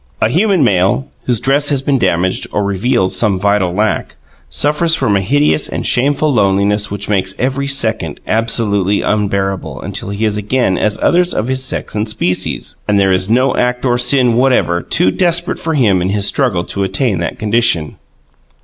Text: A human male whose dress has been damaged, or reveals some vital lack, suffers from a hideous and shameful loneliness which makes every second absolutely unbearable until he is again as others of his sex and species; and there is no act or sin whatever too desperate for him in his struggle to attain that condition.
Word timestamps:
A 0.19 0.29
human 0.29 0.63
male 0.63 1.05
whose 1.27 1.39
dress 1.39 1.69
has 1.69 1.83
been 1.83 1.99
damaged, 1.99 2.47
or 2.51 2.63
reveals 2.63 3.15
some 3.15 3.39
vital 3.39 3.71
lack, 3.71 4.15
suffers 4.49 4.95
from 4.95 5.15
a 5.15 5.21
hideous 5.21 5.69
and 5.69 5.85
shameful 5.85 6.33
loneliness 6.33 6.89
which 6.89 7.07
makes 7.07 7.35
every 7.37 7.67
second 7.67 8.19
absolutely 8.25 9.03
unbearable 9.03 9.79
until 9.79 10.09
he 10.09 10.25
is 10.25 10.37
again 10.37 10.75
as 10.75 10.97
others 11.03 11.35
of 11.35 11.49
his 11.49 11.63
sex 11.63 11.93
and 11.93 12.09
species; 12.09 12.77
and 12.87 12.99
there 12.99 13.11
is 13.11 13.29
no 13.29 13.55
act 13.55 13.85
or 13.85 13.99
sin 13.99 14.33
whatever 14.33 14.81
too 14.81 15.11
desperate 15.11 15.59
for 15.59 15.75
him 15.75 16.01
in 16.01 16.09
his 16.09 16.25
struggle 16.25 16.63
to 16.63 16.81
attain 16.81 17.19
that 17.19 17.37
condition. 17.37 17.97